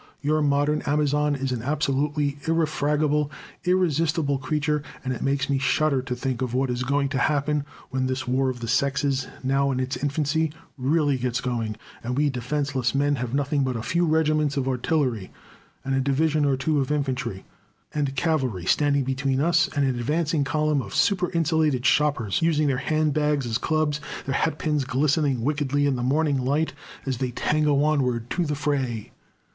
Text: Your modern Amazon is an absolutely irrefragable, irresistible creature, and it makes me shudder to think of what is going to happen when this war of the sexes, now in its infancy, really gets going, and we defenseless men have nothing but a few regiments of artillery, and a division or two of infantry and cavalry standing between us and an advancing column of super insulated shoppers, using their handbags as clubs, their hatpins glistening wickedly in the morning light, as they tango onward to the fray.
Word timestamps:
Your 0.19 0.41
modern 0.41 0.81
Amazon 0.87 1.35
is 1.35 1.51
an 1.51 1.61
absolutely 1.61 2.39
irrefragable, 2.47 3.29
irresistible 3.65 4.39
creature, 4.39 4.81
and 5.05 5.13
it 5.13 5.21
makes 5.21 5.47
me 5.47 5.59
shudder 5.59 6.01
to 6.01 6.15
think 6.15 6.41
of 6.41 6.55
what 6.55 6.71
is 6.71 6.81
going 6.81 7.07
to 7.09 7.19
happen 7.19 7.63
when 7.91 8.07
this 8.07 8.27
war 8.27 8.49
of 8.49 8.61
the 8.61 8.67
sexes, 8.67 9.27
now 9.43 9.69
in 9.69 9.79
its 9.79 9.95
infancy, 9.97 10.51
really 10.75 11.19
gets 11.19 11.39
going, 11.39 11.75
and 12.03 12.17
we 12.17 12.31
defenseless 12.31 12.95
men 12.95 13.17
have 13.17 13.35
nothing 13.35 13.63
but 13.63 13.75
a 13.75 13.83
few 13.83 14.03
regiments 14.03 14.57
of 14.57 14.67
artillery, 14.67 15.31
and 15.85 15.93
a 15.93 15.99
division 16.01 16.45
or 16.45 16.57
two 16.57 16.79
of 16.81 16.91
infantry 16.91 17.45
and 17.93 18.15
cavalry 18.15 18.65
standing 18.65 19.03
between 19.03 19.39
us 19.39 19.67
and 19.75 19.85
an 19.85 19.99
advancing 19.99 20.43
column 20.43 20.81
of 20.81 20.95
super 20.95 21.29
insulated 21.31 21.85
shoppers, 21.85 22.41
using 22.41 22.65
their 22.65 22.77
handbags 22.77 23.45
as 23.45 23.59
clubs, 23.59 24.01
their 24.25 24.33
hatpins 24.33 24.83
glistening 24.83 25.43
wickedly 25.43 25.85
in 25.85 25.95
the 25.95 26.01
morning 26.01 26.43
light, 26.43 26.73
as 27.05 27.17
they 27.19 27.29
tango 27.29 27.83
onward 27.83 28.31
to 28.31 28.47
the 28.47 28.55
fray. 28.55 29.11